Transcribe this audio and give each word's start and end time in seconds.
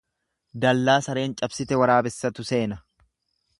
Dallaa 0.63 0.95
sareen 1.09 1.35
cabsite 1.43 1.79
waraabessatu 1.83 2.49
seena. 2.53 2.83